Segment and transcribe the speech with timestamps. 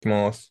[0.00, 0.50] きます。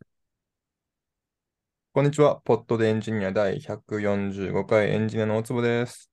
[1.93, 2.41] こんにちは。
[2.43, 6.11] ポッドでエンジニア第145回エンジニアの大坪です。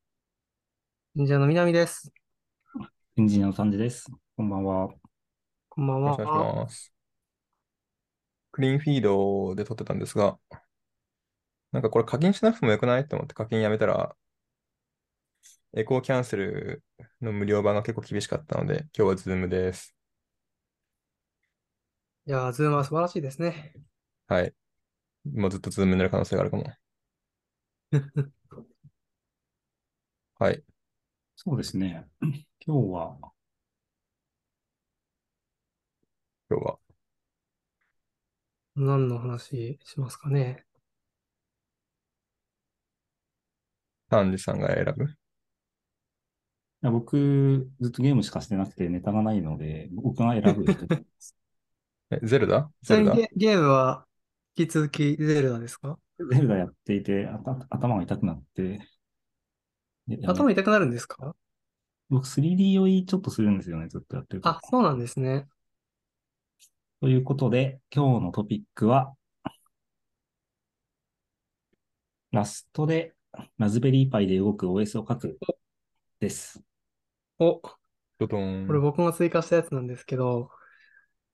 [1.19, 2.13] エンジニアの南です。
[3.17, 4.07] エンジニアのサンジです。
[4.37, 4.89] こんばんは。
[5.71, 6.11] こんばんは。
[6.13, 6.93] よろしくお願いします。
[8.53, 10.39] Cleanfeed で撮ってたんですが、
[11.73, 13.09] なんかこれ課金しなくてもよくない？
[13.09, 14.15] と思って課金やめたら、
[15.73, 16.83] エコーキャンセル
[17.23, 19.97] の無料版が結構厳しかったので、今日は Zoom です。
[22.27, 23.75] いやー、 Zoom は素晴らしいですね。
[24.27, 24.53] はい。
[25.33, 26.65] もうずっと Zoom になる可能性があるかも。
[30.39, 30.63] はい。
[31.37, 32.07] そうですね。
[32.67, 33.33] 今日は、
[36.49, 36.79] 今日は、
[38.77, 40.67] 何の話しますかね？
[44.11, 45.05] サンジさんが選ぶ？
[45.07, 45.09] い
[46.83, 51.37] や僕、ずっとゲームしかしてなくてネタがないので、僕が選ぶ人です。
[52.13, 52.71] え、ゼルダ？
[52.83, 53.15] ゼルダ？
[53.15, 54.05] ゲゲームは
[54.57, 55.99] 引き続きゼルダですか？
[56.31, 57.27] ゼルダやっていて、
[57.71, 58.81] 頭が痛くなって。
[60.27, 61.35] 頭痛くなるんですか？
[62.11, 64.49] 僕 3D 酔いちょっとするんですよね、ずっとやってると。
[64.51, 65.47] あ、そうなんですね。
[67.01, 69.15] ということで、今日のトピックは、
[72.31, 73.15] ラストで
[73.57, 75.39] ラズベリーパイで動く OS を書く
[76.21, 76.63] です。
[77.39, 77.79] お、こ
[78.21, 78.27] れ
[78.79, 80.51] 僕が追加したやつなんですけど、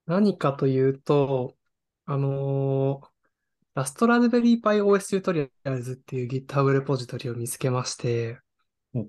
[0.09, 1.55] 何かというと、
[2.06, 3.09] あのー、
[3.75, 8.39] ラストラズベリーパイ OS チュートリアルズっていう GitHub レポジトリを見つけまして、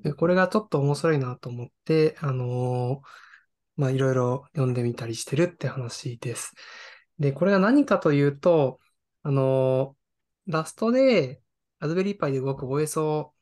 [0.03, 6.53] でこれがちょっと面白いなと思って、あのー、まあ、いろいろ読んでみたりしてるって話です。
[7.17, 8.79] で、これが何かというと、
[9.23, 11.41] あのー、ラストで
[11.79, 13.33] ラズベリーパイで動く OS を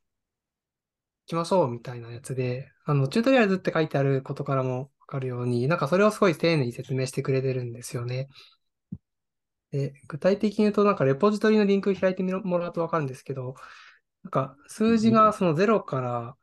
[1.25, 8.29] きましょうみたいなやつで、あの、チュートリアルズって書いてあることからもかるように、なんかそれをすごい丁寧に説明してくれてるんですよね。
[9.71, 13.55] で、具体的に言うと、なんかレポジトリのリンク開いてもらうとわかるんですけど、
[14.23, 16.37] なんか数字がその0から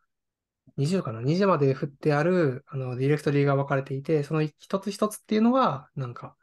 [0.76, 6.36] 20かな ?20 まで振ってある、あの、ディレクトリが分かれていて、その一つ一つっていうのが、なんか、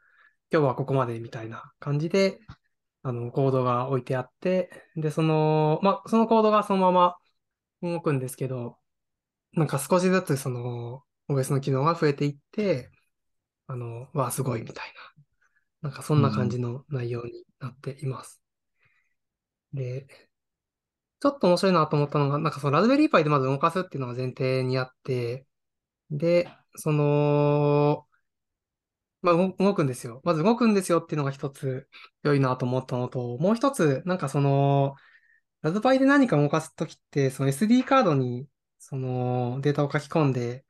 [0.52, 2.40] 今日はここまでみたいな感じで、
[3.02, 7.16] あの、コードが置いてあって、で、その、まあ、そのコードがそのまま
[7.82, 8.78] 動くんですけど、
[9.54, 11.04] なんか少しずつその、
[11.34, 12.90] OS の機能が増えていって、
[13.66, 14.94] あの、わあ、すごいみたい
[15.82, 15.88] な。
[15.88, 18.40] なんかそんな感じの内容になっています。
[19.74, 20.06] うん、で、
[21.20, 25.46] ちょっと面白いなと思ったのが、なんかそのラズベリーパイでまず動かすっていうのが前提にあって、
[26.10, 28.06] で、その、
[29.22, 30.20] まあ、動くんですよ。
[30.24, 31.88] まず動くんですよっていうのが一つ
[32.24, 34.96] 良いなと思ったのと、もう一つ、なんかその、
[35.62, 40.64] ラズパイで何か動かすときって、その SD カードにそのデータを書き込んで、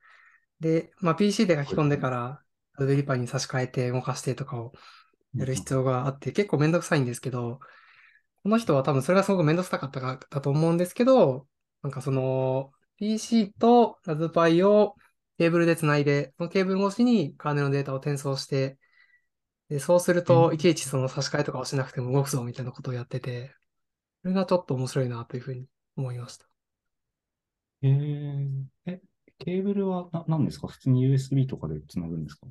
[0.63, 2.41] で、まあ、PC で書き込んでから、
[2.77, 4.71] ラズベリーパイに差し替えて動かしてとかを
[5.35, 7.59] やる必要があって、結構めんどくさいんですけど、
[8.43, 11.47] この人は多分それがすごくめんどくさかったかだと思うんですけど、
[11.81, 14.95] なんかその PC とラズパイを
[15.37, 18.77] ケーブルでつないで、そのケーブル越しにカーネルのデータを転送して、
[19.67, 23.53] でそうすると、いちいちその差し替えとかをしなくても動くぞみたいなことをやってて、
[24.21, 26.45] それがちょっと面白いなというふうに思いました。
[27.81, 29.01] えー、え、
[29.43, 30.67] ケーブルはな何ですか？
[30.67, 32.47] 普通に USB とかでつなぐんですか？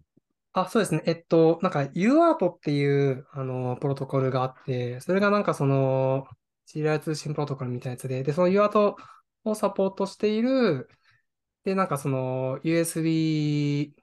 [0.53, 1.03] あ、そうですね。
[1.07, 6.27] えっと、なんか UART っていう、あの、プロトコルがあって、それがなんかその、
[6.67, 8.95] シリアル通信プロトコルみたいなやつで、で、その UART
[9.45, 10.89] をサポートしている、
[11.65, 13.95] で、なんかその USB、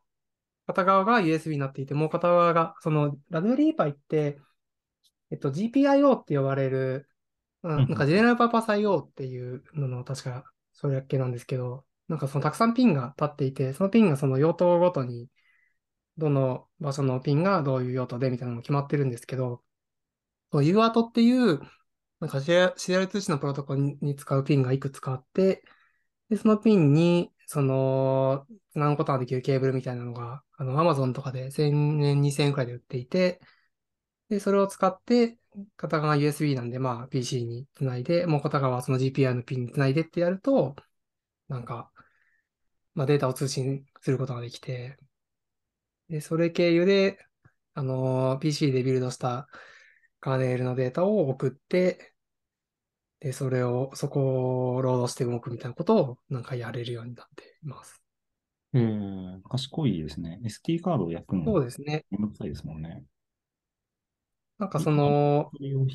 [0.65, 4.39] 片側が USB になっていて、もう片側が、そのラズベリーパイって、
[5.29, 7.07] えっと、GPIO って呼ばれる、
[7.61, 15.29] なんかジェネラルパーパス IO っていうのの確かそれだけなんですけど、なんかそのたくさんピンが立っていて、そのピンがその用途ごとに、
[16.17, 19.63] どの場所のピンがどういう用途でみたいなのも決まってるんですけど、
[20.53, 21.59] UART っていう、
[22.19, 25.63] なんかシリアル通信のプロトコルに使うピンがいくつかあって、
[26.29, 33.41] で、そのピンに、その、つなぐことができるケーブルみたいなのが、あの、Amazon とかで1000円、2000円くらいで売っていて、
[34.29, 35.37] で、それを使って、
[35.77, 40.75] 片側 USB なんで、まあ PC につないで、もう片側はその GPI のピンにつないでってやると、
[41.49, 41.91] なんか、
[42.99, 44.97] まあデータを通信することができて、
[46.09, 47.17] で、それ経由で、
[47.73, 49.47] あのー、PC でビルドした
[50.19, 52.13] カーネルのデータを送って、
[53.21, 58.03] で、それを、そこをロードして動くみたいなことをなんかやれるようになっています。
[58.73, 60.41] えー、賢いですね。
[60.43, 62.03] SD カードを焼くのそうですね。
[62.11, 63.05] めんどくさいですもんね。
[64.57, 65.51] なんかその、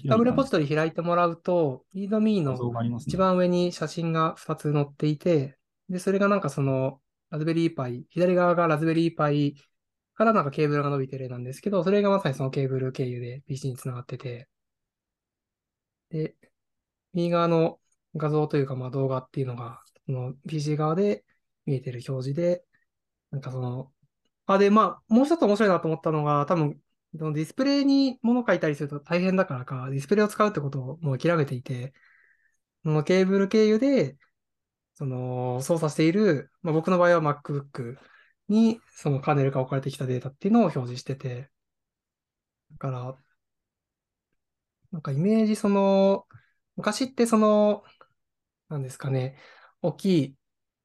[0.06, 2.56] ダブルポジトリ開いてもらうと、リードミーの
[2.98, 5.58] 一番上に写真が2つ載っていて、
[5.88, 7.00] で、それがなんかその、
[7.30, 9.56] ラズベリーパイ、左側がラズベリーパイ
[10.14, 14.48] からなんかケーブルが伸びてるなんですけど、それがまさにそのケーブル経由で PC につながってて、
[16.10, 16.36] で、
[17.14, 17.80] 右側の
[18.16, 21.24] 画像というかまあ動画っていうのが、その PC 側で
[21.66, 22.64] 見えてる表示で、
[23.30, 23.92] なんかその、
[24.46, 26.80] あ、で、まあ、もう一つ面白いなと思ったのが、多分、
[27.18, 31.94] そのディスプレイに物書いたりすると大変だからか、ディスプレイを使うってことをもう諦めていて、
[32.84, 34.18] そのケーブル経由で、
[34.94, 37.96] その操作している、まあ、僕の場合は MacBook
[38.48, 41.50] にそのカーネルが置かれてきたデータっていうのを表示してて、
[42.72, 43.16] だから、
[44.92, 46.26] なんかイメージその、
[46.76, 47.84] 昔ってその、
[48.68, 49.38] なんですかね、
[49.82, 50.38] 大きい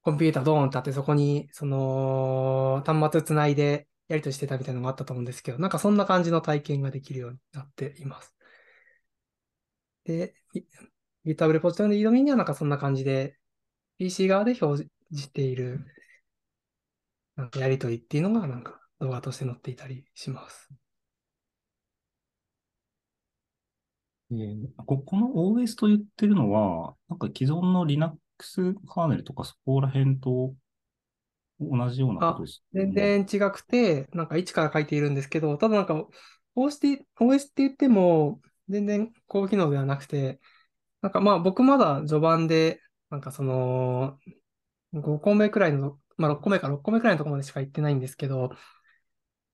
[0.04, 8.36] コンピュータードーンってあって、そこにその端末つないでやり取りしてたみたいなのがあったと思うんですけど、なんかそんな感じの体験ができるようになっています。
[10.04, 10.36] で、
[11.26, 13.39] GitHub レポジトリのリードミーにはなんかそんな感じで、
[14.00, 15.86] PC 側で表示している
[17.36, 20.70] なんかやり取りっていうのがなんか動画として載っていたりします。
[24.32, 30.56] えーここの OS と言ってるのは、なんか既存の Linux カーネルとかそこら辺と
[31.60, 32.94] 同じようなことですよ全ね。
[32.94, 36.06] 然違くて、なんか一から書いているんですけど、ただなんか
[36.56, 40.40] OS って、OS って言っても全然高機能ではなくて、
[41.02, 44.20] なんかまあ僕まだ序盤で、なんかその
[44.94, 48.52] 5個目くらいの、まあ6個目か6個目くらいのところまでしか行ってないんですけど、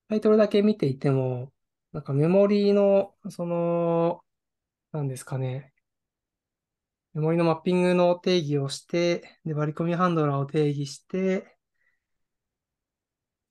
[0.09, 1.51] タイトルだけ見ていても、
[1.91, 4.23] なんかメモリーの、その、
[4.91, 5.73] なんですかね、
[7.15, 11.57] メモリのマッピングの定義をして、で、割り込みハンドラーを定義して、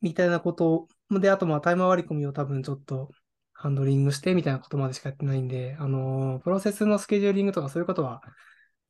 [0.00, 3.10] みたいなことを、で、あとまあタイマー割り込みを多分ちょっと
[3.52, 8.22] ハンドリングしてみたいなことまでしかやってないんで、あのプロセスのスケジューリングとかそういうことは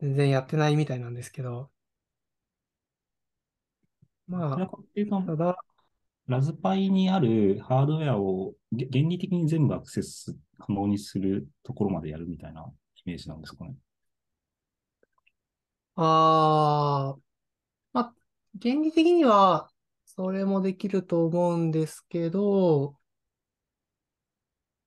[0.01, 1.71] 全然やってないみたいなんですけど、
[4.29, 5.57] まあ、ただ、
[6.27, 12.63] ラズパイにあるハードウェアをげ原理的に全部アクセス可能にするところまでやるみたいな
[12.97, 13.75] イメージなんですかね。
[15.97, 17.21] あー、
[17.93, 18.15] まあ、
[18.63, 19.71] 原理的には
[20.07, 22.99] それもできると思うんですけど、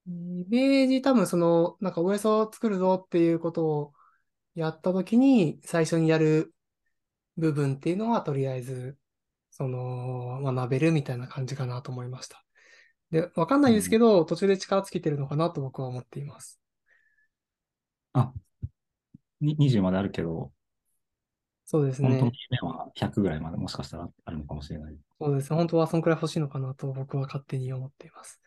[0.07, 3.93] イメージ多分その、なんか OS を作るぞっていうことを
[4.57, 6.51] やったときに最初にやる
[7.37, 8.97] 部分っていうのはとりあえず、
[9.51, 12.43] その、学べるみたいな感じかなと思いました。
[13.11, 16.59] で、わかんないですけど、途中で力尽きてるのかなと僕は思っています。
[18.13, 18.33] あ、
[19.39, 20.51] に20まであるけど、
[21.65, 22.37] そうです本当のね。
[22.49, 24.97] 夢は100ぐらいまでもしかしたらあるのかもしれない。
[25.19, 25.55] そうですね。
[25.55, 28.41] 本当はそんくらい欲しいのかなと僕は勝手に思っています。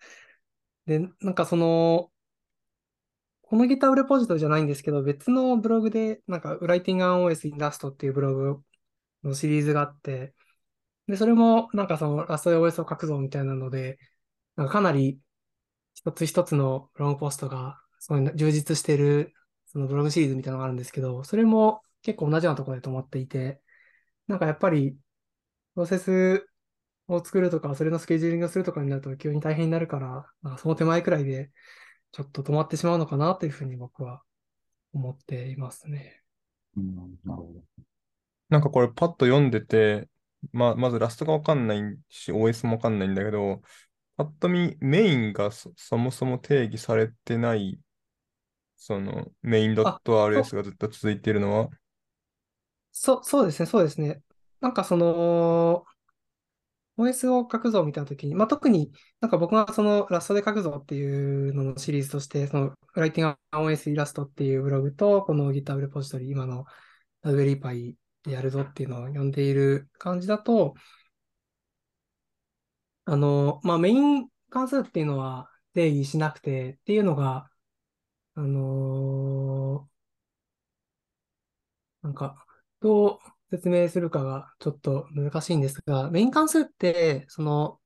[0.87, 2.11] で、なんかその、
[3.51, 8.65] この GitHub レポジトリじゃないんですけど、別のブログで、なんか Writing on OS in Rust っていうブログ
[9.25, 10.35] のシリーズがあって、
[11.09, 13.99] で、それもなんかその Rust OS を書くぞみたいなので、
[14.55, 15.19] なんかかなり
[15.95, 19.35] 一つ一つのブログポストがそういう充実してる
[19.67, 23.61] そのブログシリーズみたいなのがあるんですけど、それも結構同じようなところで止まっていて、
[24.29, 24.93] なんかやっぱり
[25.75, 26.47] プロセス
[27.09, 29.99] を作るとか、それのスケジューリングをするとかになると急に大変になるか
[30.45, 31.51] ら、その手前くらいで
[32.13, 34.23] ちょっと止まってしまうのかなというふうに僕は
[34.93, 36.23] 思っていますね。
[36.77, 37.85] うん、なるほど。
[38.49, 40.09] なんかこれパッと読んでて、
[40.53, 43.63] まあ、まずラストがわかんないし、OS もわかんないんだけど、
[44.17, 47.79] パッと見メインがそ、そもそも定義されてない、
[48.77, 51.71] そのメインあ、.rs がずっと続いているのは、
[52.93, 54.23] そ、そうですね、そうですね。
[54.61, 55.85] なんかその、
[57.01, 66.65] OS を書くぞみたいな時に、まあ、特になんか僕がそのラストで書くぞっていうののシリーズとして、その Writing on OS イラストっていうブログと、この GitHub レポジトリ、今の
[67.25, 70.75] Raspberry Pi でやるぞっていうのを読んでいる感じだと、
[73.05, 77.51] あの、まあ、メイン関数っていうのは定義しなくてっていうのが、
[78.35, 79.89] あの
[82.03, 82.45] なんか、
[82.81, 87.81] どう説明するかがちょっと難しいんですが、メイン関数って、その、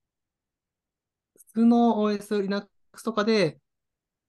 [1.36, 2.68] 普通の OS、Linux
[3.04, 3.60] とかで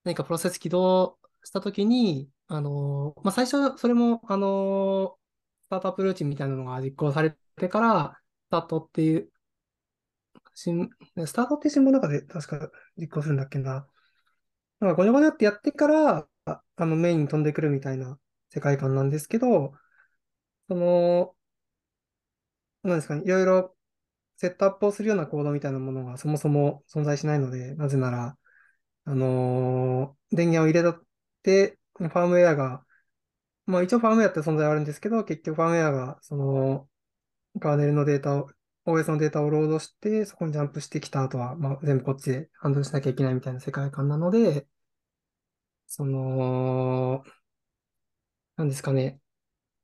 [0.03, 5.17] 何かプロセス起動したときに、あの、まあ、最初、それも、あの、
[5.67, 9.31] スタートアップルーチンみたいなのが実行されてから、スタートっていう、
[10.53, 10.89] 新
[11.25, 13.87] スタートって新聞の中で確か実行するんだっけな。
[14.79, 19.73] なんかゴニョゴニョってやってから、あのメインに飛んでくるみたいな世界観なんですけど、
[20.67, 21.35] その、
[22.83, 23.75] なんですかね、いろいろ
[24.37, 28.37] セットアップをするようなコードみたいなものがそもそも存在しないので、なぜなら、
[29.05, 31.03] あのー電源を入れたっ
[31.43, 32.85] て、ファームウェアが、
[33.67, 36.89] まあ一応ファームウェアって存在はあるんですけど、結局ファームウェアが、その、
[37.61, 38.49] カーネルのデータを
[38.85, 44.67] OS のデータをロードして、そこにジャンプしてきた後は、まあ、全部こっちでハンドルしなきゃいけないみたいな世界観なので、
[45.87, 47.23] その、
[48.57, 49.19] なんですかね、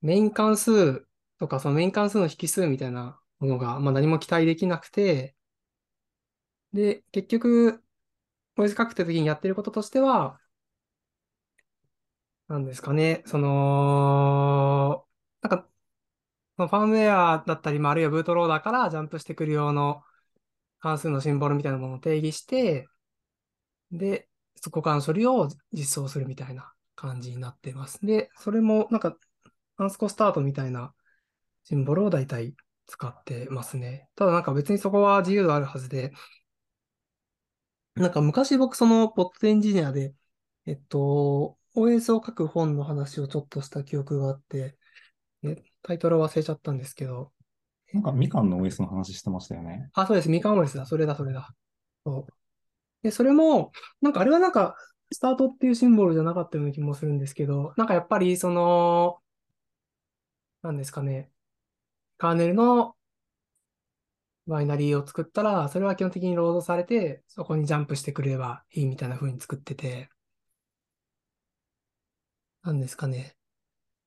[0.02, 1.06] メイン関数
[1.40, 5.36] とか、そのメイン関数の引数みたいなものが、まあ、何も期待できなくて、
[6.74, 7.84] で、結局、
[8.58, 10.40] OS 書くって時にやってることとしては、
[12.48, 15.08] なんですかね、その、
[15.42, 15.68] なんか、
[16.58, 20.04] ファームウェアだったり、まあ、あるいはブートローダーからジャンプしてくる用の
[20.80, 22.88] 関数のシンボルみたいなものを定義して、
[23.92, 28.06] で、そこからの処理を実装するみたいな感じになってます。
[28.06, 29.18] で、それもなんか、
[29.78, 30.94] アンスコスタートみたいな
[31.64, 32.56] シンボルを大体
[32.88, 34.10] 使ってますね。
[34.16, 36.12] ただなんか別にそこは自由度あるはずで、
[37.96, 40.14] なんか昔僕そのポッドエンジニアで、
[40.66, 44.78] えっと、OS を書く本の話をちょっとした記憶があって、
[45.82, 47.32] タイトル忘れちゃったんですけど。
[47.94, 49.90] なんかみかんの OS の話してましたよね。
[49.94, 50.30] あ、そうです。
[50.30, 50.86] みかん OS だ。
[50.86, 51.54] それだ、それだ。
[52.06, 52.34] そう。
[53.04, 54.76] で、それも、なんかあれはなんか、
[55.12, 59.21] スタートっていうシンボルじゃなかったような気もするんですけど、なんかやっぱりその、
[60.62, 61.30] なんですかね、
[62.18, 62.96] カーネルの
[64.48, 70.10] バイナリーを作ったら、それは基本的にロードされて、そこにジャンプしてくれればいいみたいな風に作ってて、
[72.64, 73.36] なんですかね。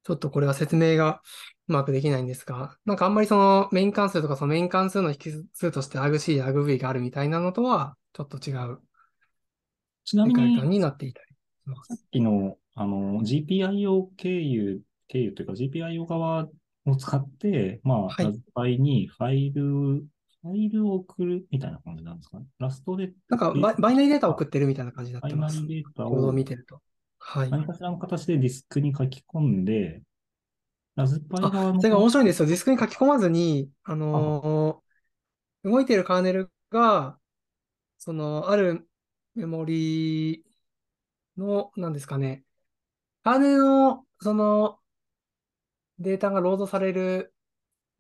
[0.05, 1.23] ちょっとこれは説明が
[1.67, 8.81] うまくできないんですが、なんかあんまりそのメイン関数とかそのメイン関数の引数として AgC、AgV があるみたいなのとはちょっと違う
[10.05, 11.35] ちなみに、になっていたり
[11.89, 16.49] さっきのあの GPIO 経由、経由というか GPIO 側
[16.87, 22.47] を使って、まあ、はい、ラズパイにファイル、ファイルを送るみたいな感じなんですかね。
[22.59, 23.13] ラストで。
[23.29, 25.57] なんかバイ、バイナリーデータを送ってるみたいな感じになってます。
[25.57, 26.33] バイナリーデータを。
[26.33, 26.81] 見てると。
[27.19, 27.51] はい。
[27.51, 30.03] 何かしらの形でディスクに書き込んで、
[30.97, 31.81] ラズパイ側の。
[31.81, 32.47] それが面白いんですよ。
[32.47, 37.19] ディスクに書き込まずに、あのー、動いているカーネルが、
[37.99, 38.87] その、ある
[39.35, 40.45] メモリ
[41.37, 42.45] の、なんですかね、
[43.23, 44.79] カーネルの、その、
[45.99, 47.35] データがロードされる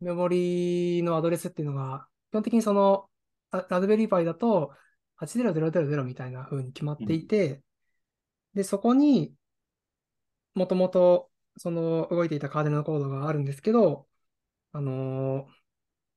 [0.00, 3.08] メモリのアドレスっていうのが、基本的にその、
[3.68, 4.72] ラズベリーパイだと、
[5.16, 7.62] 80000みたいな風に決まっていて、
[8.54, 9.34] で、そこに、
[10.54, 14.08] もともと、その動いていたカーデナルコードがあるんですけど、
[14.72, 15.46] あのー、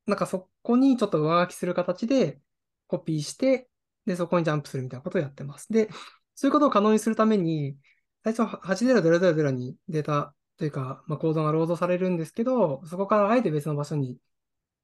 [0.07, 2.39] なんかそこにちょっと上書きする形で
[2.87, 3.69] コピーして、
[4.05, 5.71] で、そこにジャンプするみたいなことをやってます。
[5.71, 5.89] で、
[6.35, 7.77] そういうことを可能にするために、
[8.23, 14.17] 最初80000にデータというか、まあ、コードがロードされるんですけど、そこからあえて別の場所に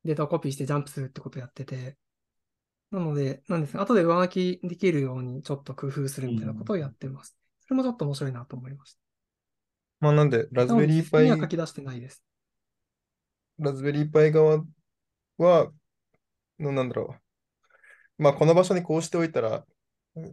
[0.05, 1.97] データをコピーしてジャンプするってことをやってて、
[2.91, 7.35] なので、なんですね、後で上書きできるようにちょっと工夫するみたいなことをやってます。
[7.61, 8.99] それもちょっと面白いなと思いました。
[9.99, 12.23] まあなんで、ラズベリーパイ、は書き出してないです。
[13.57, 14.63] ラズベリーパイ側
[15.37, 15.71] は、
[16.59, 17.15] のなんだろ
[18.19, 18.23] う。
[18.23, 19.65] まあこの場所にこうしておいたら、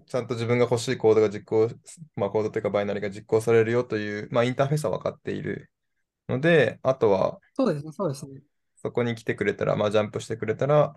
[0.07, 1.69] ちゃんと自分が欲しいコードが実行、
[2.17, 5.71] まあコードというかバイナリが実行されるよという、まあインターフェースは分かっている
[6.29, 8.43] ので、あとは、そうですね、そうですね。
[8.77, 10.95] そこに来てくれたら、まあジャンプしてくれたら、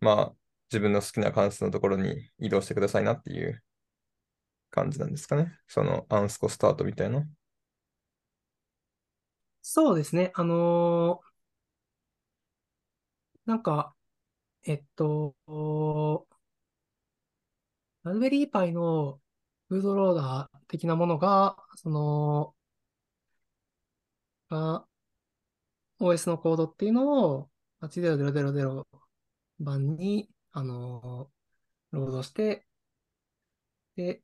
[0.00, 0.36] まあ
[0.70, 3.62] 自分の好きな関数のところに移動してくださいなっていう
[4.70, 5.58] 感じなんですかね。
[5.68, 7.26] そのアンスコスタートみたいな。
[9.62, 10.30] そうですね。
[10.34, 11.34] あのー
[13.46, 13.94] なんか、
[14.64, 15.34] えっと、
[18.04, 19.20] ラズベリーパイの
[19.68, 22.54] フードローダー的なものが、その、
[24.50, 24.86] あ
[26.00, 28.86] OS のコードっていうのを8000
[29.60, 32.66] 番に、あのーロードして、
[33.96, 34.22] で、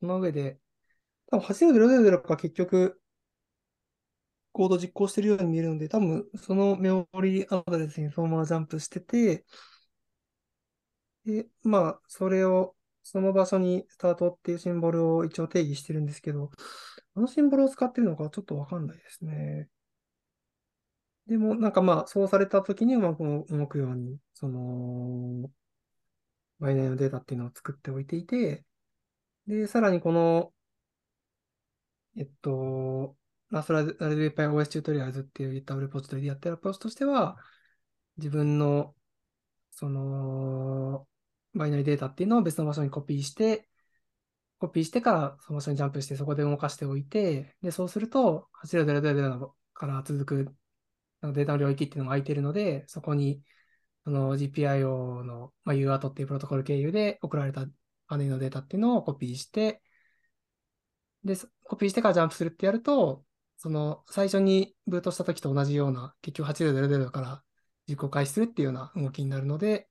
[0.00, 0.60] その上で、
[1.28, 3.00] 多分80000が結局、
[4.52, 9.44] コード実行してるように見えるので、多分そのメモリアドレスにそのままジャンプしてて、
[11.24, 12.75] で、まあ、それを、
[13.08, 16.50] その場所にスタートっていうシンボルを一応定義してるんですけど、
[17.14, 19.68] あのシンボルを使ってるのかちょっとわかんないですね。
[21.28, 25.50] でも、なんかまあ、そうされたときにうまく動くように、その、
[26.58, 28.64] バイナリのデータっていうのを作っておいていて、
[29.46, 30.52] で、さらにこの、
[32.16, 33.16] えっと、
[33.50, 37.36] ラストラズベパイ OS チュートリアルズっていう g i t h ポジトリでやってるアプローチとしては、
[38.16, 38.94] 自分の、
[39.70, 41.06] その、
[41.56, 43.68] バイナリーデータっていうのを別の場所にコピーして、
[44.58, 50.56] コピーしてからその場所にジャンプしてそこで動かしておいて、で、そうすると、8000から続く
[51.22, 53.42] データの領域っていうのが空いてるので、そこに、
[54.04, 57.66] その GPIO の、まあ、UART っていうプロトコル経由で送られた
[58.06, 59.82] アネのデータっていうのをコピーして、
[61.24, 63.24] で、コピーしてからジャンプするってやると、
[63.58, 67.42] その最初にブートした時と同じような、結局8000から
[67.88, 69.88] 実行開始するっていうような動きになるので、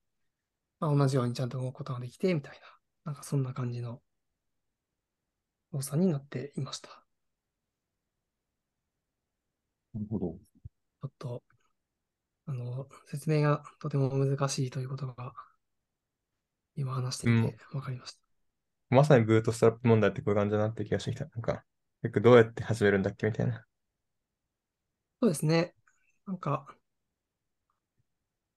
[0.86, 2.68] まあ、同じようにちゃんと動くことができて、みたいな、
[3.06, 4.01] なんかそんな感じの
[5.74, 6.89] 動作になっていました。
[9.94, 10.38] なるほど。
[11.01, 11.44] ちょっと、
[12.46, 15.34] あの、説明がとても難しいということが、
[16.75, 18.20] 今話してみて分かりました。
[18.92, 21.25] まさにブートストラップ問題ってこういう感じだなって気がしてきた。
[21.25, 21.63] なんか、
[22.04, 23.65] 結局どうやって始めるんだっけみたいな。
[25.22, 25.74] そうですね。
[26.27, 26.68] なんか、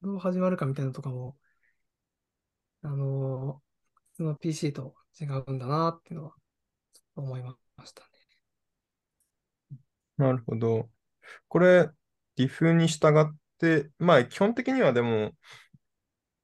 [0.03, 1.37] どう始まるかみたいなとかも、
[2.83, 3.63] あの、
[4.13, 6.35] 普通の PC と違うんだなっていうのは、
[7.17, 8.09] 思いましたね。
[10.17, 10.89] なるほど。
[11.49, 11.89] これ、
[12.37, 15.33] diff に従って、まあ基本的にはでも、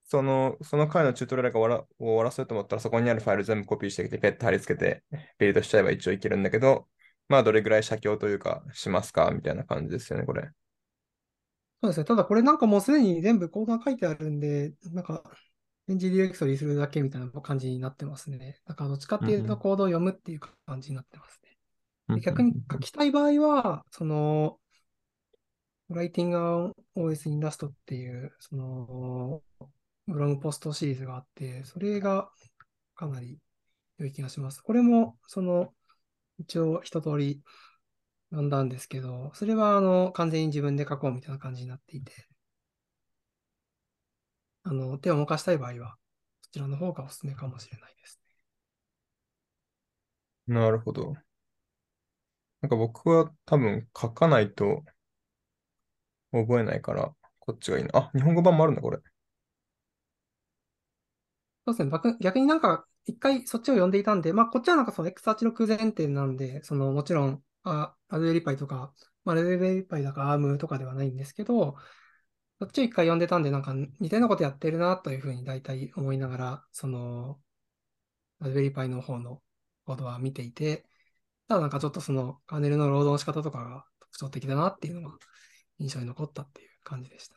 [0.04, 5.02] その、その回のチュートリアルが終わらを終わらせようと思ったら、そこにあるファイル全部コピーしてきて、ペット貼り付けて、
[5.38, 6.88] ビルドしちゃえば一応いけるんだけど、
[7.28, 10.50] まあどれぐらい写経というか、しますかみたいな感じですよね、これ。
[11.82, 12.04] そうですね。
[12.04, 15.22] ただこれなんかもうすでに全部コードが書いてあるんで、なんか、
[15.88, 18.60] エンジディレクトリするだけみたいな感じになってますね。
[18.66, 21.50] だからどっちかっていうとコードを読むっていう感じになってますね。
[22.08, 24.58] うんで逆に書きたい場合は、その、
[25.90, 29.42] Writing on OS in Rust っていう、その、
[30.06, 32.30] ブログポストシリーズがあって、それが
[32.94, 33.38] かなり
[33.98, 34.60] 良い気がします。
[34.60, 35.72] これも、その、
[36.38, 37.42] 一応一通り
[38.30, 42.12] 読んだんですけど、それはあの、完全に自分で書こうみたいな感じになっていて、
[44.64, 45.96] あの、手を動かしたい場合は、
[46.42, 48.20] そちらの方がおすすめかもしれないです
[50.48, 50.54] ね。
[50.54, 51.14] なるほど。
[52.62, 54.84] なんか僕は多分書かないと
[56.32, 57.90] 覚えないから、こっちがいいな。
[57.94, 58.98] あ、日本語版もあるんだ、これ。
[61.66, 61.90] そうですね。
[61.90, 68.92] 逆逆になんか、一回そっちを読んでいたんで、まあ、こっちはなんかその X86 前提なんで、その、もちろん、あ、ラズベリーパイとか、
[69.24, 71.76] まあ、ラズベリーパイだか ARM とかではないんですけど、
[72.64, 77.38] そっちを一回読んでたんで、なんか似たようなことやってるなというふうに大体思いながら、その、
[78.40, 79.42] ラズベリーパイの方の
[79.84, 80.86] コードは見ていて、
[81.46, 85.18] ただなんかちょっとその、カーネルの労働の仕方とかが特徴的だなっていうのが
[85.78, 87.36] 印象に残ったっていう感じでした。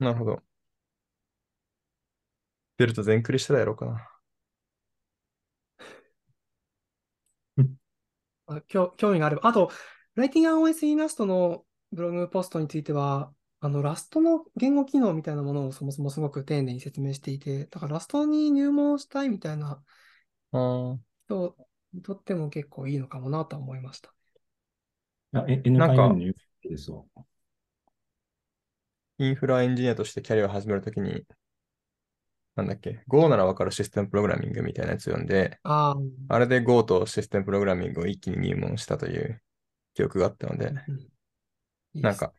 [0.00, 0.42] なるほど。
[2.78, 4.08] ベルト全クリしたらやろうかな。
[8.46, 9.46] あ興興味があれば。
[9.46, 9.70] あと、
[10.16, 19.82] Writing on OS in Rust のブログポストについては、あの、ラストの言語機能みたいなものをそもそもすごく丁寧に説明していて、だからラストに入門したいみたいな
[21.26, 21.54] 人
[21.92, 24.14] にとっても結構いいのかもなとは思いました。
[25.32, 26.16] いや、えなんか。
[29.18, 31.26] インフラエンジニアとしてキャリアを始めるときに、
[32.56, 35.96] なんだっけ、Go ならわかるシステムプログラミングみたいなやつを読んで、ああ、
[36.28, 39.42] あれで Go とシステムプログラミングを一気に入門したという
[39.94, 40.98] 記憶があったので、うん。
[41.94, 42.02] いいです。
[42.02, 42.32] なんか、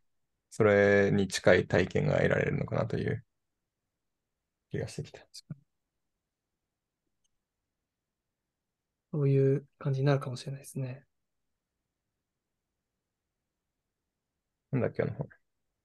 [0.56, 3.26] それに近い体験が得られるのかなという
[4.72, 5.22] 気がしてきた。
[9.12, 11.06] そういう感じになるかもしれないですね。
[14.72, 15.28] なんだっけ、あの本。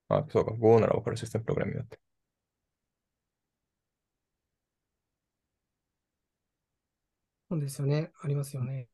[0.09, 1.99] あ、そうか、Go ならわかるシステムプログラミングだって。
[7.49, 8.11] そうですよね。
[8.21, 8.87] ありますよね。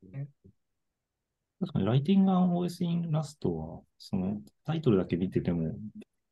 [1.60, 5.78] 確かに、Writing on OS in Rust は、そのタイトルだけ見てても、結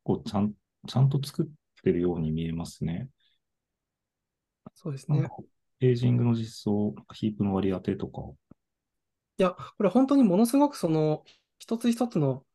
[0.03, 0.53] 構ちゃん、
[0.87, 3.09] ちゃんと作ってるように見えますね。
[4.75, 5.35] そうですねなんか。
[5.79, 8.21] ページングの実装、ヒープの割り当てとか、
[9.37, 11.23] いや、これ本当にものすごくその、
[11.59, 12.45] 一つ一つの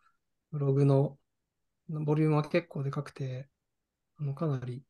[0.53, 1.19] ブログの
[1.89, 3.49] ボリュームは結構でかくて、
[4.19, 4.85] あの、かなり、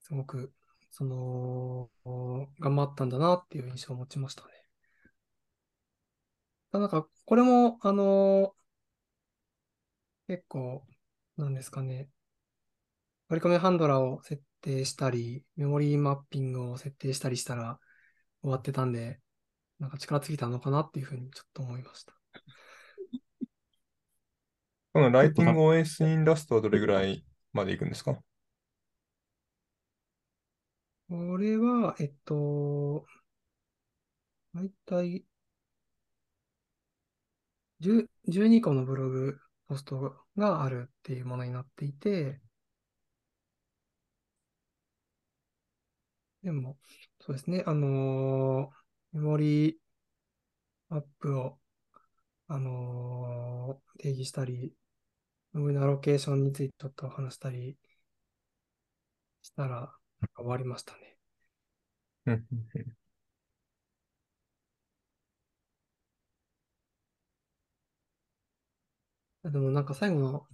[0.00, 0.52] すごく、
[0.90, 1.90] その、
[2.60, 4.59] 頑張ったんだなっていう印象を持ちましたね。
[6.72, 8.54] なんか、これも、あの、
[10.28, 10.86] 結構、
[11.36, 12.08] なんですかね、
[13.28, 17.78] 割り込みハンドラーを設定したり、メモリーマッピングを設定したりしたら
[18.42, 19.20] 終わってたんで、
[19.78, 22.12] なんか力尽きたのかなっていうふうにちょっと思いました。
[24.92, 28.20] この Writing OS in Rust はどれぐらいまでいくんですか？
[31.08, 33.04] これは、えっと、
[34.54, 35.29] だいたい10
[37.80, 39.38] 12個のブログ
[39.68, 42.40] ポストがあるっていうものになっていて、
[46.42, 46.78] でも、
[47.20, 48.80] そうですね、あのー
[49.12, 49.76] メモリー
[50.88, 51.58] マップを、
[52.48, 54.74] あのー定義したり、
[55.54, 57.76] メモリのアロケーションについてちょっと話したり
[59.42, 59.92] したら、
[60.34, 61.18] 終わりましたね。
[62.26, 62.96] うんうんうん
[69.44, 70.46] でもなんか最後の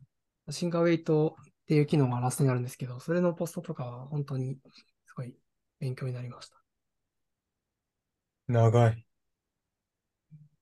[0.52, 4.58] シンガーウェイトっていう機能がラストにあるんですけど、それのポストとかは本当に
[5.06, 5.36] すごい
[5.80, 6.56] 勉強になりました。
[8.48, 9.06] 長い。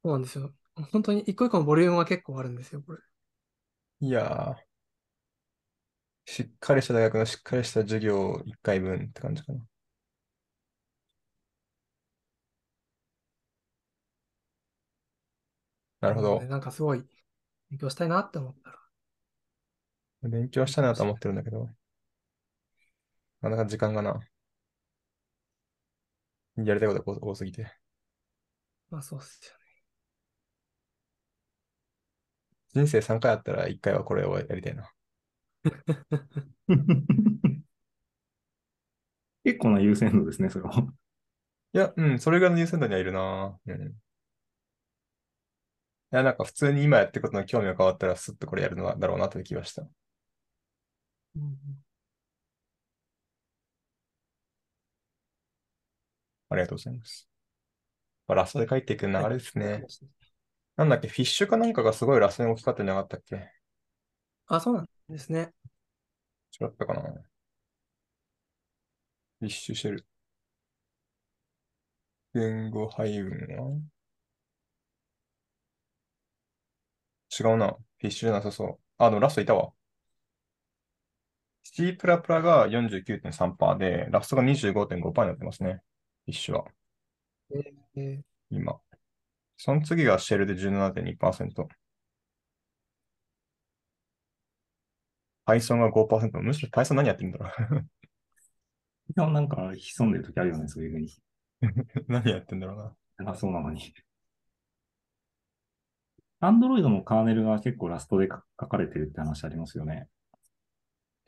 [0.03, 0.53] そうなんですよ。
[0.93, 2.99] 本当に一個一個のボリュームは結構あるんですよ、これ。
[4.01, 4.65] いやー。
[6.27, 9.67] しっかりした大学のしっかりした授業1回分って感じかな。
[16.01, 16.49] なるほど。
[16.49, 17.05] なんかすごい
[17.75, 18.79] 勉強したいなって思ったら、
[20.23, 21.69] 勉強したいなと思ってるんだけど、
[23.43, 24.19] なかなか時間がな、
[26.57, 27.73] やりたいことが多すぎて。
[28.91, 29.65] まあそうっすよね。
[32.75, 34.91] 人生3回あったら1回はこれをやりたいな。
[39.45, 40.73] 結構な優先度ですね、それは。
[41.75, 43.59] いや、うん、それぐらいの優先度にはいるな。
[43.67, 43.95] うん。
[46.15, 49.83] いや、なんか普通に今やってることの興味が変わったら、スッとこれやるのはだろうなという気がした。
[49.83, 51.59] うん
[56.51, 57.29] ありがとうございます。
[58.29, 59.85] ラストで書いていく流れですね。
[60.77, 63.51] なんだっけ、フィッシュかなんかがすごいラストに大きかったんじゃなかったっけ？
[64.47, 65.53] あ、そうなんですね。
[66.61, 67.03] 違ったかな？
[67.03, 70.07] フィッシュシェル。
[72.35, 73.94] 言語配分は？
[77.41, 77.69] 違うな。
[77.69, 78.79] フィッシュじゃなさそう。
[78.99, 79.73] あ、でもラストいたわ。
[81.65, 85.83] C++ が49.3%で、ラストが25.5%になってますね。
[86.27, 86.65] フィッシュは。
[87.97, 88.81] えー今。
[89.57, 91.69] その次がシェルで17.2%。
[95.47, 96.39] Python が5%。
[96.41, 97.89] むしろ Python 何やってるんだろう
[99.17, 101.11] いやなんか潜んでる時あるよね、そういうふうに。
[102.09, 103.33] 何やってんだろうな。
[103.33, 103.95] あ、そうなのに。
[106.49, 110.09] Android のカーネルが結構ラストで書書かれてるって話ありますよね。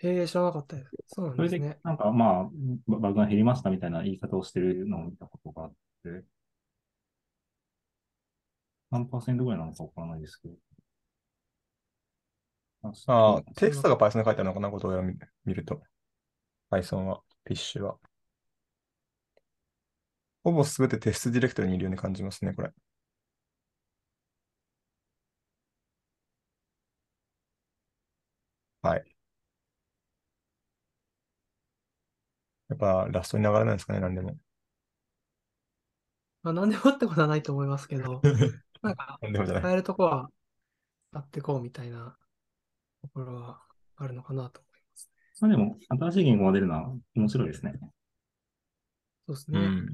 [0.03, 0.91] えー知らなかったです。
[1.09, 2.51] そうなんそれでですね。、なんかまあ、
[2.87, 5.73] ババグが減りましたみたいな言い方をしてるのを見たことがあっ
[6.05, 6.25] て、
[8.91, 10.57] 何パーセントぐらいなのかわからないですけど。
[12.83, 15.83] あああ、テキストが Python で書いてあるのかな、ことを見見ると。
[16.71, 17.99] Python は、フィッシュは。
[20.45, 22.71] ほぼすべてテストディレクトリにいるように感じますね、これ。
[28.83, 29.17] はい。
[32.69, 34.37] やっぱラストに流れないですかね、なんでも。
[36.43, 38.21] まあ、何でもってことはないと思いますけど、
[38.83, 39.63] なんか、なんでもじゃない。
[39.65, 40.31] 変えるとこは、
[41.13, 42.17] やっていこうみたいな
[43.03, 43.63] ところは
[43.97, 45.11] あるのかなと思います。
[45.41, 47.73] まあでも、新しい言語が出るのは面白いですね。
[47.81, 47.81] う
[49.27, 49.59] そうですね。
[49.61, 49.87] ん。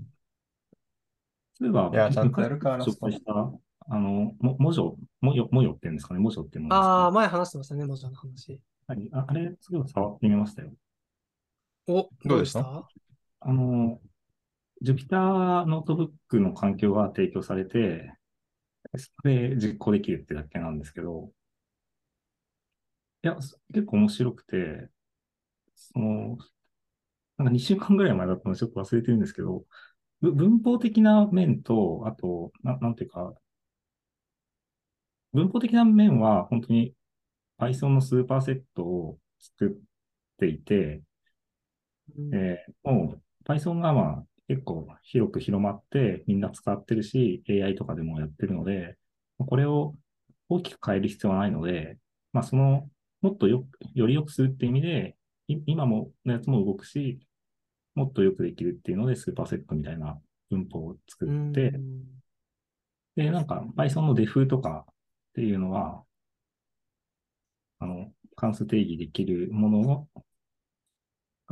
[1.60, 8.60] 例えば、いやちゃんとやるか昔紹介した、あの、も、もじょ、もよ、もよってんですかね、もじょっていうのああ、あ前話してましたね、 Mojo の話。
[8.86, 10.72] はいああれ、すごい触ってみましたよ。
[11.86, 12.88] お、どうでした？
[13.40, 14.00] あの、
[14.82, 18.12] Jupyter ノートブックの環境が提供されて、
[18.96, 21.30] それで実行できるってだけなんですけど、
[23.24, 23.36] いや、
[23.72, 24.90] 結構面白くて、
[25.74, 26.38] その、
[27.38, 29.64] なんか2週間ぐらい前だったのでちょっと忘れてるんですけど、
[30.20, 33.34] 文法的な面と、あと、ななんていうか、
[35.32, 36.94] 文法的な面は本当に
[37.58, 39.72] Python のスーパーセットを作っ
[40.38, 41.02] ていて、
[42.32, 48.96] えーもう Python がまあ結構広く広まってみんな使ってるし、AI とかでもやってるので、
[49.38, 49.94] これを
[50.48, 51.98] 大きく変える必要はないので、
[52.32, 52.88] まあその、
[53.22, 55.16] もっとよく、より良くするっていう意味で、
[55.48, 57.20] い今ものやつも動くし、
[57.94, 61.50] もっとよくできるっていうので、スーパーセットみたいな文法を作うん。
[61.50, 61.72] って、
[63.16, 64.94] で、なんか Python の def とかっ
[65.34, 66.04] ていうのは、
[67.78, 70.08] あの、関数定義できるもの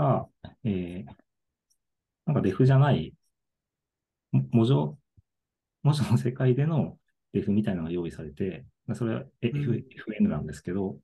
[0.00, 0.26] が、
[0.64, 1.12] えー、
[2.26, 3.14] なんか def じゃない、
[4.32, 4.72] も文字、
[5.82, 6.98] 文字の世界での
[7.34, 9.84] def みたいなのが用意されて、それは F うん。
[10.22, 10.96] FN なんですけど、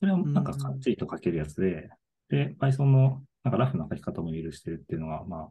[0.00, 1.90] それはなんかかっちりと書けるやつで、
[2.28, 5.50] で、Python のなんかラフな書き方も許してるっていうのが、まあ、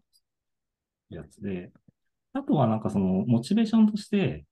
[1.09, 1.71] やつで、
[2.33, 4.45] あとはなんかそのモチベーションとして、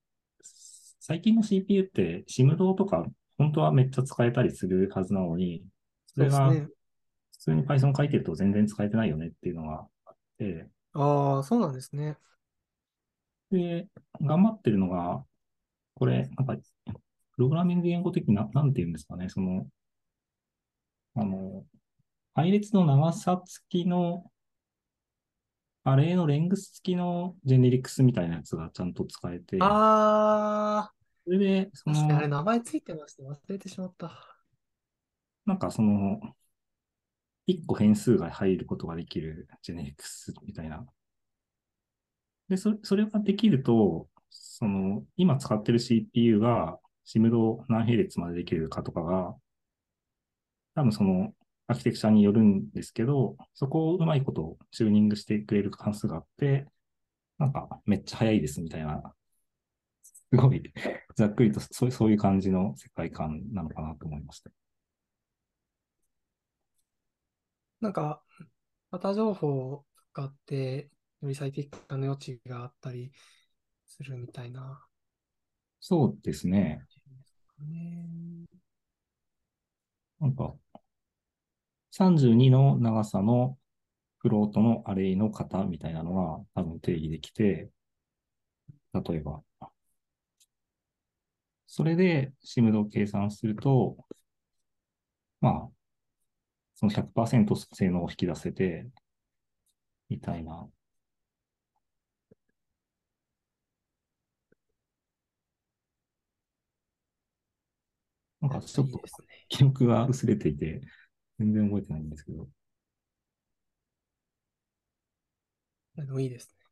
[0.99, 3.05] 最近の CPU って SIM とか
[3.37, 5.63] 本当はめっちゃ使えたりするはずなのに、
[6.07, 6.53] それが
[7.47, 12.17] 通に Python 書いてると全然使えてないよねっていうのがあって、ああ、そうなんですね。
[13.51, 13.87] で、
[14.21, 15.25] 頑張ってるのが、
[15.95, 16.57] これ、なんか、
[17.33, 19.67] プログラミング言語的な、なんて言うんですかね、その、
[21.15, 21.65] あの、
[22.35, 24.31] 配列の長さ付きの、
[25.83, 30.91] アレイのレングス付きのジェネリクスみたいなやつがちゃんと使えて、あ
[31.25, 33.23] それで、そあ、確かにあれの、名前ついてました。
[33.23, 34.37] 忘れてしまった。
[35.45, 36.19] なんかその、
[37.47, 40.85] 1個変数が入ることができるジェネリクスみたいな。
[42.49, 49.35] で、それそれができると、その、今使ってる CPU が、シムド何並列までできるかとかが、
[50.75, 51.33] 多分その、
[51.67, 56.65] アーキテクチャによるんですけど、そこをうまいことチューニングしてくれる関数があって、
[57.39, 59.15] なんか、めっちゃ早いですみたいな、
[60.03, 60.73] すごい、
[61.15, 64.51] ざっくりとそうそういう感じの世界観なのかなと思いました。
[67.81, 68.23] なんか、
[68.91, 70.89] また情報を使って、
[71.21, 73.11] より最適化の余地があったり
[73.85, 74.85] するみたいな。
[75.79, 76.85] そうですね。
[80.19, 80.55] なんか、
[81.91, 83.57] 32の長さの
[84.19, 87.69] フロートのアレイの型みたいなのが多分定義できて、
[88.93, 89.41] 例えば、
[91.67, 93.97] それでシムドを計算すると、
[95.41, 95.69] まあ、
[96.77, 98.87] その100%性能を引き出せて、
[100.09, 100.69] みたいな。
[108.41, 108.99] なんかちょっと
[109.49, 110.81] 記憶が薄れていて、
[111.39, 112.47] 全然覚えてないんですけど。
[115.95, 116.67] でもいいですね。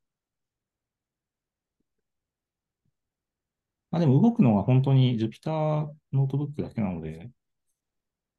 [3.91, 7.31] あ、でも動くのは本当に Jupyter ノートブックだけなので、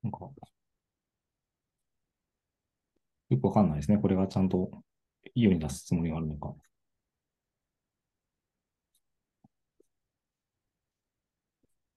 [0.03, 0.31] なんか、
[3.31, 3.99] よくわかんないですね。
[3.99, 4.71] これがちゃんと
[5.35, 6.55] 世に出すつもりがあるのか。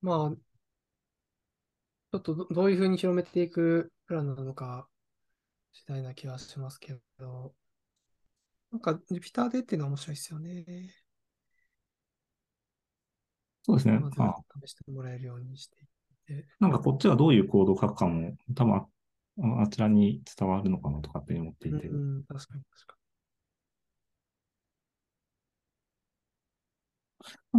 [0.01, 0.35] まあ、
[2.11, 4.87] ちょっとどういうふうに広めていくプランなのか
[5.73, 7.53] 次第な気はしますけど、
[8.71, 10.65] なんか Jupyter でっていうのは面白いですよね。
[13.63, 13.99] そうですね。
[13.99, 14.15] まず
[14.67, 16.47] 試してもらえるようにしていって。
[16.59, 18.85] なんかこっちがどういうコードを書くかも、多分
[19.63, 21.87] あちらに伝わるのかなとかって思っていて。
[21.87, 22.99] うん、確かに確かに。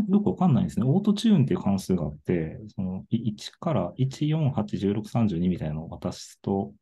[0.09, 0.87] よくわかんないですね。
[0.87, 6.73] オートチューンっていう関数があって、その1から148、16、32みたいなのを渡すと、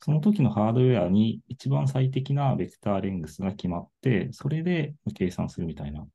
[0.00, 6.06] その時のハードウェアに一番最適なベクターレングスが決まって、それで計算するみたいな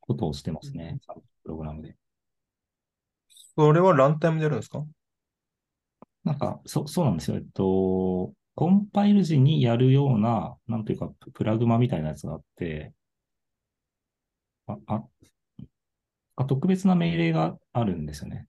[0.00, 1.96] ことをしてますね、うん、プログラムで。
[3.56, 4.84] それはランタイムでやるんですか？
[6.24, 7.36] なんか、そ、そうなんですよ。
[7.36, 12.94] えっと、コンパイル時にやるような、なんというか、プラグマみたいなやつがあって、
[14.66, 14.78] あ、
[16.36, 18.46] あ、特別な命令があるんですよね。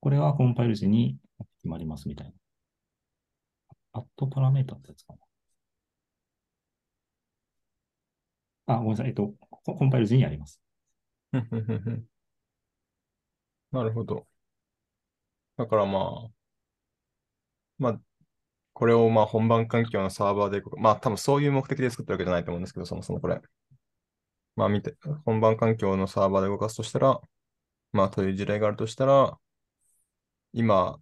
[0.00, 1.18] これはコンパイル時に
[1.58, 2.34] 決まりますみたいな。
[3.92, 5.14] アットパラメータってやつか
[8.66, 8.74] な。
[8.76, 9.08] あ、ごめんなさい。
[9.08, 10.60] えっと、コンパイル時にやります。
[13.72, 14.26] なるほど。
[15.56, 16.43] だからまあ、
[17.78, 18.00] まあ、
[18.72, 23.40] これをまあ本番環境のサーバーで、まあ多分そういう目的で作ってるわけじゃないと思うんですけど、そもそもこれ。
[24.56, 27.20] まあ見て、本番環境のサーバーで動かすとしたら、
[27.92, 29.38] まあという事例があるとしたら、
[30.52, 30.98] 今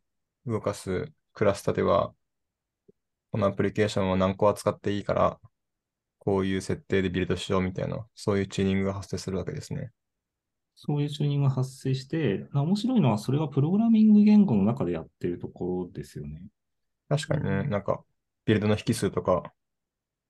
[0.47, 2.15] 動かすクラスタでは、
[3.31, 5.41] このアプリケーションを何個扱っていいから、
[6.19, 9.91] こういう設定でビルドしようみたいな、そういうチューニングが発生するわけですね。
[10.75, 16.43] そういうチューニングが発生して、面白いのはそれがプログラミング言語の中でやってるところですよね。
[17.13, 18.03] 確かにね、なんか、
[18.47, 19.53] ビルドの引数とか、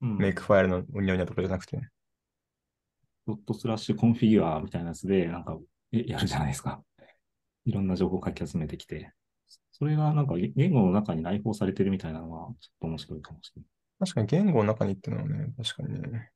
[0.00, 1.90] うん、メイクファイルのうにゃうにゃとかじゃなくて、ね、
[3.24, 5.56] ドットスラッシュコンフィギュアみたいなやつで、なんか、
[5.92, 6.82] やるじゃないですか。
[7.66, 9.12] いろんな情報をかき集めてきて。
[9.70, 13.70] それがなんか言語の中に内包されてるみたいなのは、ちょっと面白いかもしれない。
[14.00, 16.30] 確かに言語の中にっていうのはね、確かにね。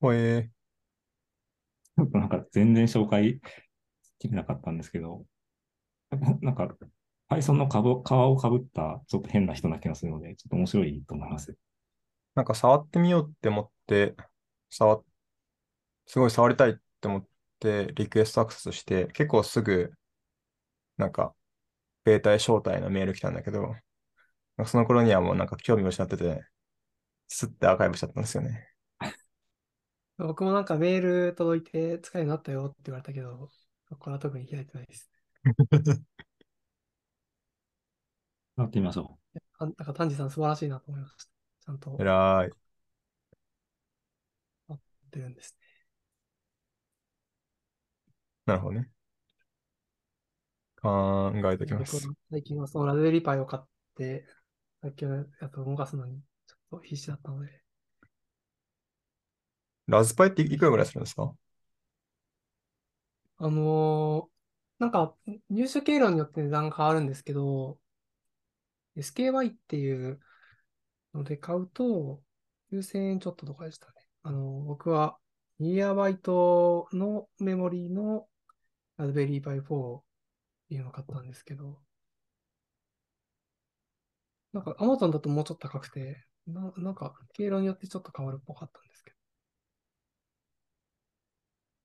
[0.00, 2.18] ほえー。
[2.18, 3.40] なんか全然紹介
[4.18, 5.24] できなかったんですけど、
[6.42, 6.68] なんか
[7.36, 11.56] Python の皮をかぶったちょっと変な人な気がするので、ちょっと面白いと思います。
[12.34, 14.16] なんか触ってみようって思って、
[14.70, 15.04] 触
[16.06, 17.26] すごい触りたいって思っ
[17.60, 19.92] て、リクエストアクセスして、結構すぐ、
[20.96, 21.34] なんか、
[22.04, 23.74] ベータへ招待のメール来たんだけど、
[24.66, 26.44] その頃にはもうなんか興味を失ってて、
[27.28, 28.68] スッてアーカイブしちゃったんですよね。
[30.18, 33.50] 僕もなんかメール届いて使えるようになったよって言われたけど、
[33.98, 35.10] これは特に開いてないです。
[38.56, 39.38] やってみましょう。
[39.60, 41.24] なんか丹治さん素晴らしいなと思いました。
[41.24, 41.96] ちゃんと。
[42.00, 42.50] 偉い。
[44.68, 45.66] やってるんですね。
[48.46, 48.88] なるほどね。
[50.82, 52.08] 考えておきます。
[52.30, 54.26] 最近はそのラズベリーパイを買って、
[54.82, 57.62] さっきのやつを動かすのにちょっと必死だったので。
[59.86, 61.32] ラズパイっていくらぐらいするんですか？
[63.38, 65.14] あのー、なんか、
[65.50, 67.78] 入手経路によって値段が変わるんですけど、
[68.96, 70.20] SKY っていう
[71.14, 72.22] ので買うと、
[72.70, 73.92] 9000円ちょっととかでしたね。
[74.22, 75.18] あの、僕は
[75.60, 78.28] 2GB のメモリーの
[78.96, 80.02] ラズベリーパイ4っ
[80.68, 81.80] ていうのを買ったんですけど、
[84.52, 89.16] なんか Amazon だともうちょっと高くて、ななんか経路によってちょっと変わるっぽかったんですけど。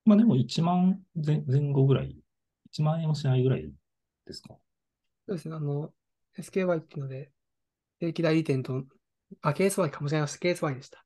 [0.04, 2.16] まあでも1万前前後ぐらい、
[2.66, 3.70] 1万円もしないぐらい
[4.26, 4.54] ですか？
[5.26, 5.92] そうですね、あの、
[6.38, 7.30] SKY っていうので、
[8.00, 8.84] 正規代理店と、
[9.42, 10.28] あ、KSY かもしれない。
[10.28, 11.04] KSY でした。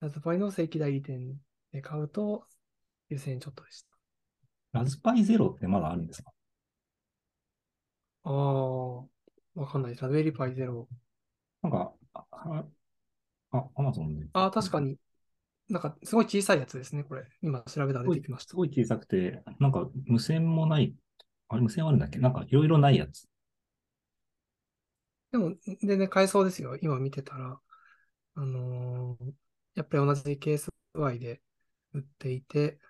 [0.00, 1.34] ラズパイの正規代理店
[1.72, 2.46] で買うと、
[3.08, 3.88] 9000円ちょっとでした。
[4.72, 6.30] ラズパイゼロってまだあるんですか？
[8.24, 8.96] ああ、
[9.54, 10.02] わかんないです。
[10.02, 10.88] ラズベリーパイゼロ。
[11.62, 12.24] なんか、あ、
[13.52, 14.26] あ、アマゾンで。
[14.34, 14.98] ああ、確かに。
[15.68, 17.24] なんか、すごい小さいやつですね、これ。
[17.42, 18.50] 今調べたら出てきました。
[18.50, 20.94] すごい小さくて、なんか無線もない、
[21.48, 22.18] あれ無線あるんだっけ？
[22.18, 23.26] なんかいろいろないやつ。
[25.38, 26.76] でも、全然買えそうですよ。
[26.80, 27.60] 今見てたら。
[28.36, 29.34] あのー
[29.74, 31.42] やっぱり同じ KSY で
[31.94, 32.80] 売っていて、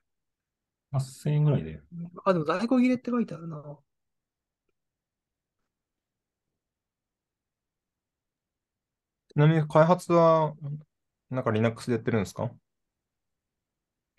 [0.90, 1.80] 8000円ぐらいで。
[2.24, 3.78] あ、でも在庫切れって書いてあるな。
[9.28, 10.54] ちなみに開発は、
[11.30, 12.50] なんか Linux でやってるんですか？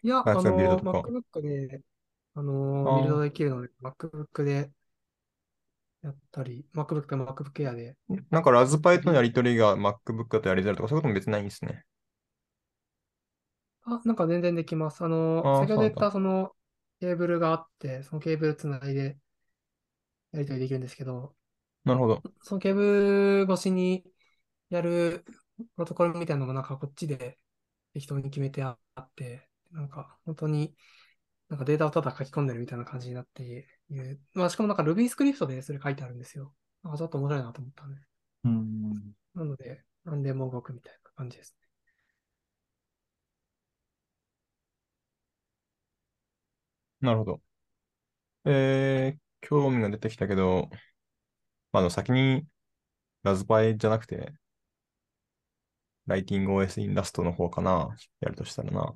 [0.03, 1.81] いや、あの MacBook で、
[2.35, 2.41] あ
[2.83, 4.71] あの、ービルドできるので、MacBook で
[6.07, 7.97] やったり、MacBook と MacBook Air で。
[8.31, 11.85] なんかラズパイとのやり取りが MacBook だとやりづらいとか、そういうことも別にないんですね。
[13.83, 15.03] あ、なんか全然できます。
[15.03, 16.55] あの、あー先ほど言っそうなんたその
[16.99, 19.17] ケーブルがあって、そのケーブルつないで
[20.31, 21.35] やり取りできるんですけど、
[21.85, 22.23] なるほど。
[22.41, 24.03] そのケーブル越しに
[24.69, 25.23] やる
[25.57, 27.39] プロトコルみたいなのもなんかこっちで
[27.93, 30.75] 適当に決めてあって、なんか本当に
[31.49, 34.21] なんかデータをただ書き込んでるみたいな感じになっている。
[34.33, 36.53] まあしかもなんか Ruby スクリプトでそれ書いてあるんですよ。
[36.83, 38.01] なんかちょっと面白いなと思ったんで。
[38.45, 39.13] うん。
[39.35, 41.67] なので、何でも動くみたいな感じですね。
[47.01, 47.41] なるほど。
[48.45, 50.69] えー、興味が出てきたけど、
[51.71, 52.45] まあ、あの先に
[53.23, 54.33] ラズパイじゃなくて、
[56.07, 58.95] ライティング OS インラストの方かな、やるとしたらな。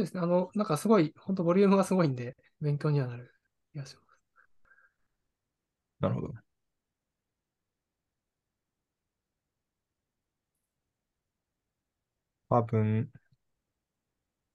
[0.00, 0.20] そうですね。
[0.20, 3.34] あの、なんかすごい、本当ボリュームがすごいんで、勉強にはなる
[3.72, 4.06] 気がします。
[6.00, 6.32] なるほど。
[12.48, 13.10] 多分、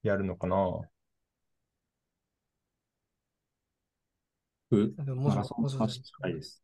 [0.02, 0.56] やるのかな？
[4.72, 6.64] 僕でも文字マラソンの文字話聞きたいです。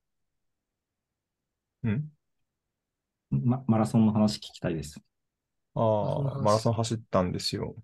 [1.84, 2.12] うん？
[3.30, 5.00] ま、マラソンの話聞きたいです。
[5.76, 7.76] ああ、マラソン走ったんですよ。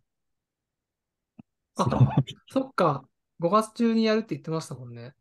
[1.77, 1.87] あ
[2.49, 3.07] そっか。
[3.39, 5.13] 5月中にやるって言ってましたもんね。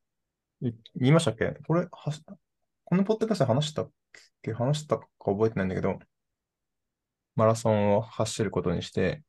[0.63, 1.59] い言いましたっけ？
[1.67, 2.23] これ、はし、
[2.85, 3.91] このポッドキャストで話したっ
[4.43, 4.53] け？
[4.53, 5.99] 話したか覚えてないんだけど、
[7.35, 9.23] マラソンを走ることにして、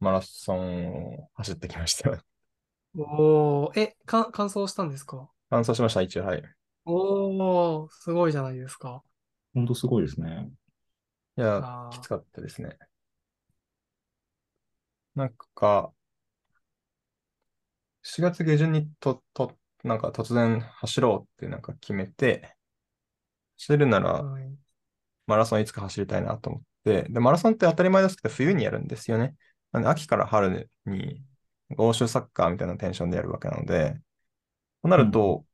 [0.00, 2.24] マラソンを走ってきました。
[2.96, 5.30] おー、え、か、完走したんですか？
[5.50, 6.40] 完走しました、一応、はい。
[6.40, 6.42] い
[6.84, 9.02] おー、すごいじゃないですか。
[9.54, 10.50] 本当すごいですね。
[11.36, 12.76] や、あーきつかったですね。
[15.16, 15.92] なんか、
[18.02, 22.56] 4月下旬にと、と、なんか突然走ろうってなんか決めて、
[23.58, 24.58] 走るならはい。
[25.26, 29.36] マラソンいつか走りたいなと思って、で、マラソンって当たり前ですけど、冬にやるんですよね。
[29.72, 31.24] なんで、秋から春に、
[31.78, 34.00] 欧州サッカーみたいなテンションでやるわけなので、
[34.82, 35.46] となると、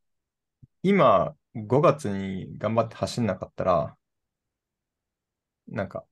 [0.82, 3.98] 今、5月に頑張って走んなかったら、
[5.68, 6.06] なんか、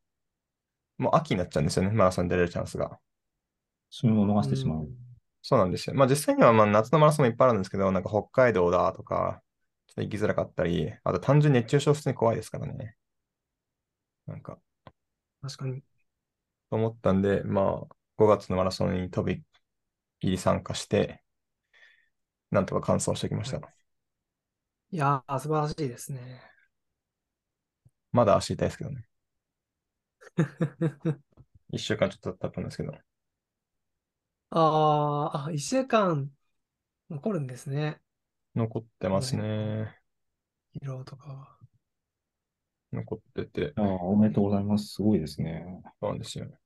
[0.99, 3.01] もう秋になっちゃうんですよね、マラソンに出れるチャンスが。
[3.91, 4.89] 旬を逃してしまう。
[5.43, 5.97] そうなんですよ。
[5.97, 9.43] まあ実際にはまあ夏のマラソンもいっぱいあるんですけど、なんか北海道だとか、
[9.87, 12.97] ちょっと行きづらかったり、あと単純に熱中症普通に怖いですからね。
[14.27, 14.59] なんか、
[15.43, 15.83] 確かに。
[16.71, 19.43] と思ったんで、まあ5月のマラソンに飛び
[20.21, 21.23] 入り参加して、
[22.51, 23.61] なんとか完走してきました。
[24.93, 26.43] いやー、素晴らしいですね。
[28.13, 29.05] まだ足痛いですけどね。
[31.73, 32.93] 1週間ちょっと経ったんですけど。
[34.51, 36.33] あー、あ、一週間
[37.11, 38.03] 残るんですね。
[38.55, 39.97] 残ってますね。
[40.75, 41.57] 疲労とかは。
[42.93, 44.95] 残ってて、ああ、おめでとうございます。
[44.95, 45.65] すごいですね。
[46.01, 46.47] そうなんですよ。
[46.47, 46.59] いや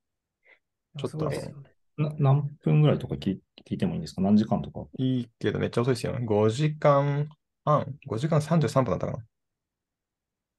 [0.97, 1.63] ちょっとすごいですよね。
[1.97, 4.21] な何分ぐらいとか聞い聞いてもいいんですか？
[4.21, 4.87] 何時間とか？
[4.97, 6.17] いいけどめっちゃ遅いですよ。
[6.23, 9.25] 5時間半、5時間33分だったかな？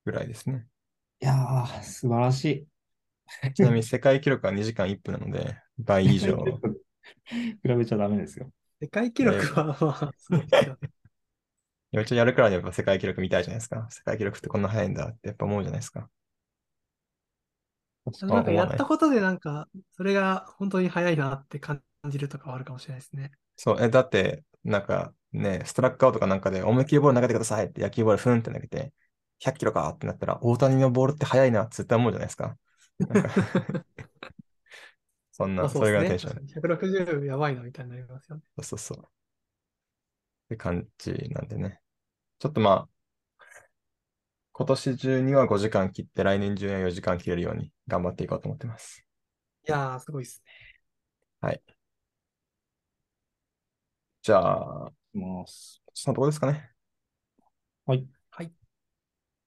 [0.04, 0.66] ぐらいですね。
[1.20, 2.68] いやー、素晴らしい。
[3.54, 6.62] ちなみに世界記録は2時間1分なので、倍以上。
[7.26, 8.50] 比べちゃダメですよ。
[8.80, 10.90] 世界記録はまあ、すごいですよね。
[11.92, 13.86] めっちゃやるからにやっぱ世界記録見たいじゃないですか。
[13.90, 16.11] 世界記録ってこんな早いんだってやっぱ思うじゃないですか。
[18.22, 23.32] なんかやったとことでなんか、それが本当に早いなって感じるとかはあるかもしれないですね。
[23.57, 28.92] そう、え、だって、なんかね、ストラックアウトかなんかで思いっきりボール投げてくださいって野球ボールふんって投げて、
[29.38, 32.57] 100キロかってなったら、大谷のボールって速いなって絶対思うじゃないですか。
[32.98, 33.30] なんか
[35.37, 36.47] そんな、まあそれぐらいのテンション。
[36.47, 38.43] 160やばいなみたいになりますよね。
[38.57, 38.99] そうそうそう。
[38.99, 39.03] っ
[40.49, 41.80] て感じなんでね。
[42.39, 42.89] ちょっとまあ、
[44.53, 49.05] 今年中には5時間切って、来年中には4時間切れるように頑張っていこうと思ってます。
[49.68, 50.66] いやー、すごいですね。
[54.22, 55.82] じゃあ、ます。
[55.95, 56.72] そのとこですかね。
[57.84, 58.09] はい。
[58.30, 58.53] はい。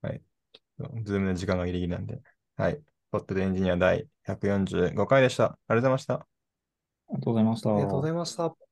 [0.02, 0.22] はい。
[1.04, 2.22] Zoom の時間がギリギリなんで。
[2.56, 2.82] はい。
[3.12, 5.46] ポッドでエンジニア第145回でした。
[5.46, 6.14] ありがとうございました。
[6.16, 6.28] あ
[7.12, 7.70] りがとうございました。
[7.72, 8.69] ありがとうございました。